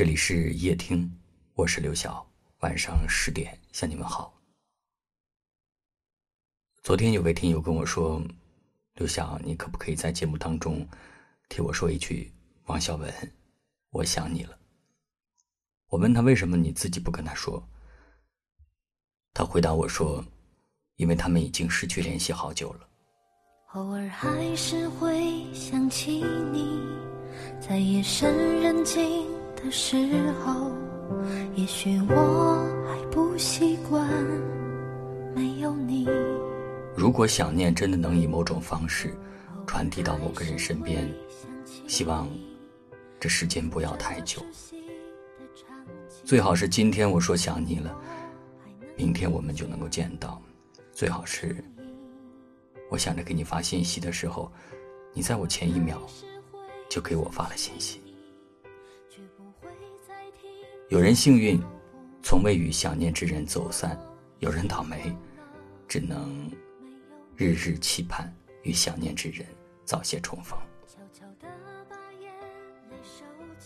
[0.00, 1.12] 这里是夜听，
[1.52, 2.26] 我是刘晓。
[2.60, 4.32] 晚上十点向你们好。
[6.80, 8.18] 昨天有位听友跟我说
[8.96, 10.88] ：“刘晓，你可不可以在节目当中
[11.50, 12.32] 替我说一句
[12.64, 13.12] ‘王小文，
[13.90, 14.56] 我想你了’？”
[15.88, 17.62] 我问他为什么你自己不跟他说，
[19.34, 20.24] 他回答我说
[20.96, 22.88] ：“因为他们已经失去联系好久了。”
[23.76, 26.80] 偶尔还是会想起你，
[27.60, 29.28] 在夜深人静。
[29.62, 29.96] 的时
[30.44, 30.70] 候，
[31.54, 34.08] 也许我还不习惯
[35.34, 36.08] 没有你。
[36.96, 39.14] 如果想念真的能以某种方式
[39.66, 41.08] 传递到某个人身边，
[41.86, 42.28] 希望
[43.18, 44.42] 这时间不要太久。
[46.24, 47.94] 最好是今天我说想你了，
[48.96, 50.40] 明天我们就能够见到。
[50.92, 51.64] 最好是
[52.90, 54.50] 我想着给你发信息的时候，
[55.12, 56.00] 你在我前一秒
[56.88, 58.00] 就给我发了信息。
[60.90, 61.62] 有人幸运，
[62.20, 63.96] 从未与想念之人走散；
[64.40, 65.16] 有人倒霉，
[65.86, 66.50] 只能
[67.36, 68.28] 日日期盼
[68.64, 69.46] 与想念之人
[69.84, 70.58] 早些重逢。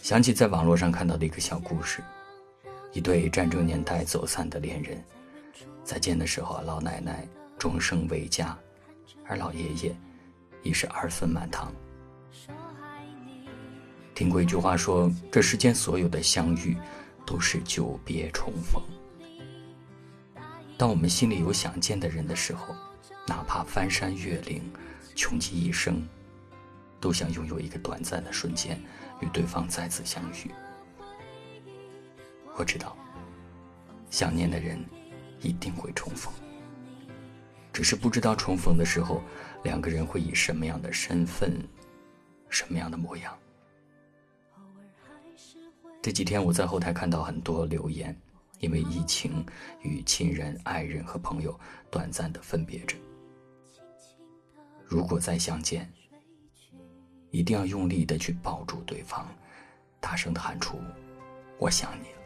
[0.00, 2.02] 想起在网络上看到的一个小故事：
[2.94, 5.04] 一对战争年代走散的恋人，
[5.84, 7.28] 再见的时候，老奶奶
[7.58, 8.56] 终生未嫁，
[9.26, 9.94] 而老爷爷
[10.62, 11.70] 已是儿孙满堂。
[14.14, 16.74] 听过一句话说：这世间所有的相遇。
[17.30, 18.82] 都是久别重逢。
[20.76, 22.74] 当我们心里有想见的人的时候，
[23.24, 24.60] 哪怕翻山越岭，
[25.14, 26.02] 穷极一生，
[27.00, 28.76] 都想拥有一个短暂的瞬间，
[29.20, 30.50] 与对方再次相遇。
[32.56, 32.96] 我知道，
[34.10, 34.84] 想念的人
[35.40, 36.34] 一定会重逢，
[37.72, 39.22] 只是不知道重逢的时候，
[39.62, 41.56] 两个人会以什么样的身份，
[42.48, 43.32] 什么样的模样。
[46.02, 48.18] 这几天我在后台看到很多留言，
[48.58, 49.44] 因为疫情
[49.82, 51.58] 与亲人、爱人和朋友
[51.90, 52.96] 短暂的分别着。
[54.86, 55.92] 如果再相见，
[57.30, 59.28] 一定要用力的去抱住对方，
[60.00, 60.80] 大声的喊出
[61.60, 62.18] “我想你了”。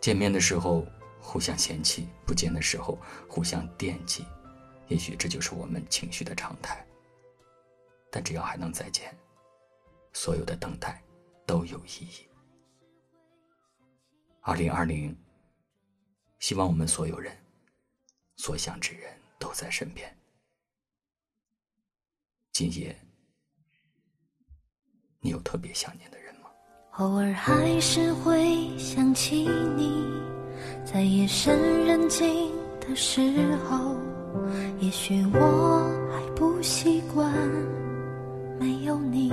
[0.00, 0.86] 见面的时候
[1.20, 2.96] 互相嫌弃，不见的时候
[3.28, 4.24] 互相惦记，
[4.86, 6.86] 也许这就是我们情绪的常态。
[8.10, 9.12] 但只要还能再见，
[10.12, 11.02] 所有的等待。
[11.50, 12.28] 都有意义。
[14.40, 15.12] 二零二零，
[16.38, 17.36] 希望我们所有人
[18.36, 20.16] 所想之人都在身边。
[22.52, 22.96] 今夜，
[25.18, 26.48] 你有特别想念的人吗？
[26.98, 30.06] 偶尔还是会想起你，
[30.84, 33.96] 在夜深人静的时候，
[34.78, 35.82] 也许我
[36.12, 37.28] 还不习惯
[38.60, 39.32] 没有你。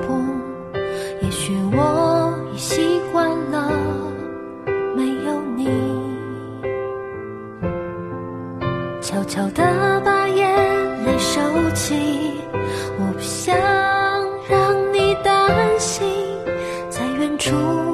[9.11, 11.41] 悄悄地把眼泪收
[11.71, 11.93] 起，
[12.97, 13.53] 我不想
[14.49, 16.07] 让你担心，
[16.89, 17.90] 在远处。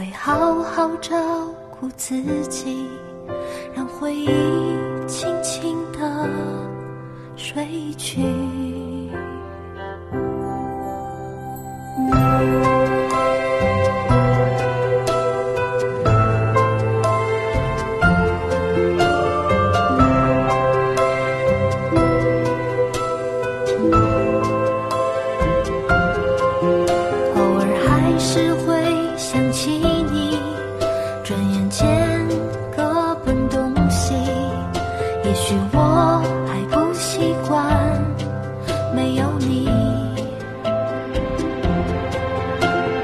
[0.00, 1.14] 会好好照
[1.78, 2.88] 顾自己，
[3.74, 4.28] 让回忆
[5.06, 6.26] 轻轻地
[7.36, 8.22] 睡去。
[35.40, 37.64] 或许我还不习惯
[38.94, 39.66] 没有你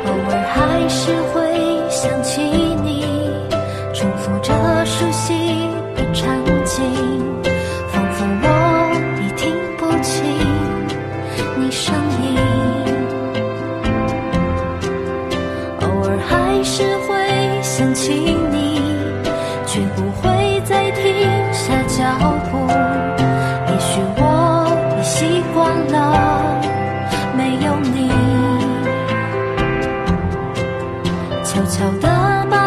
[0.05, 1.41] 偶尔还是会
[1.89, 3.07] 想起你
[3.95, 4.53] 重复着
[4.85, 5.33] 熟悉
[5.97, 6.85] 的场景
[7.89, 8.47] 仿佛我
[9.23, 10.23] 已听不清
[11.57, 12.39] 你声音
[15.81, 18.13] 偶尔还是会想起
[31.57, 32.66] 悄悄的把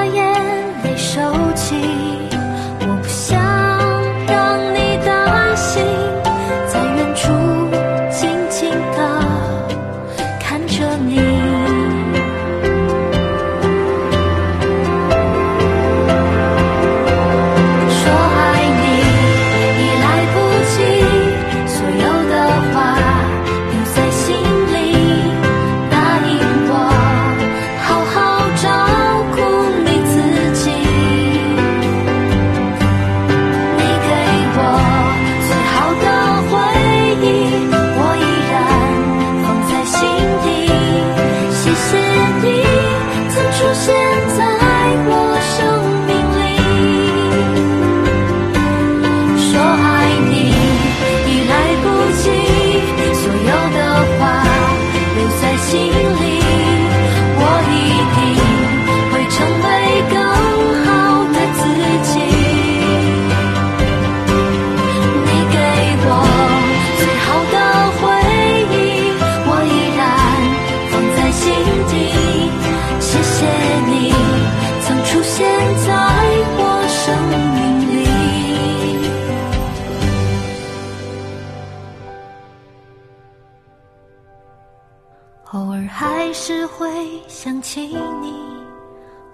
[85.51, 87.87] 偶尔还是会想起
[88.21, 88.33] 你，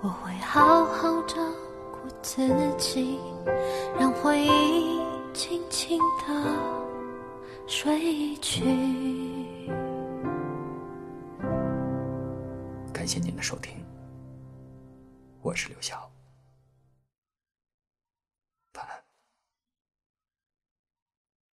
[0.02, 1.36] 我会好好照
[1.92, 2.48] 顾自
[2.78, 3.20] 己，
[4.00, 5.02] 让回忆
[5.34, 6.58] 轻轻的
[7.68, 8.64] 睡去。
[12.94, 13.86] 感谢您的收听，
[15.42, 16.15] 我是刘晓。